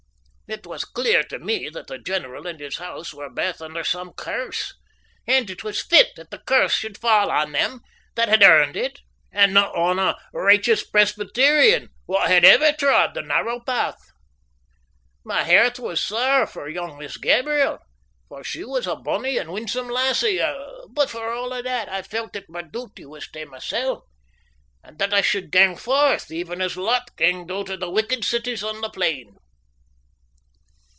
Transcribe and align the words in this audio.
It 0.51 0.67
was 0.67 0.83
clear 0.83 1.23
tae 1.23 1.37
me 1.37 1.69
that 1.69 1.87
the 1.87 1.97
general 1.97 2.45
and 2.45 2.59
his 2.59 2.75
hoose 2.75 3.13
were 3.13 3.29
baith 3.29 3.61
under 3.61 3.85
some 3.85 4.11
curse, 4.11 4.73
and 5.25 5.49
it 5.49 5.63
was 5.63 5.81
fit 5.81 6.09
that 6.17 6.29
that 6.29 6.45
curse 6.45 6.73
should 6.73 6.97
fa' 6.97 7.29
on 7.29 7.53
them 7.53 7.79
that 8.15 8.27
had 8.27 8.43
earned 8.43 8.75
it, 8.75 8.99
and 9.31 9.53
no' 9.53 9.71
on 9.71 9.97
a 9.97 10.17
righteous 10.33 10.83
Presbyterian, 10.85 11.87
wha 12.05 12.27
had 12.27 12.43
ever 12.43 12.73
trod 12.73 13.13
the 13.13 13.21
narrow 13.21 13.61
path. 13.61 13.95
My 15.23 15.43
hairt 15.45 15.79
was 15.79 16.03
sair 16.03 16.45
for 16.45 16.67
young 16.67 16.97
Miss 16.99 17.15
Gabriel 17.15 17.79
for 18.27 18.43
she 18.43 18.65
was 18.65 18.87
a 18.87 18.97
bonnie 18.97 19.37
and 19.37 19.53
winsome 19.53 19.87
lassie 19.87 20.39
but 20.89 21.09
for 21.09 21.31
a' 21.31 21.61
that, 21.61 21.87
I 21.87 22.01
felt 22.01 22.33
that 22.33 22.49
my 22.49 22.61
duty 22.61 23.05
was 23.05 23.25
tae 23.31 23.45
mysel' 23.45 24.05
and 24.83 24.99
that 24.99 25.13
I 25.13 25.21
should 25.21 25.49
gang 25.49 25.77
forth, 25.77 26.29
even 26.29 26.61
as 26.61 26.75
Lot 26.75 27.15
ganged 27.15 27.49
oot 27.49 27.69
o' 27.69 27.77
the 27.77 27.89
wicked 27.89 28.25
cities 28.25 28.65
o' 28.65 28.81
the 28.81 28.89
plain. 28.89 29.37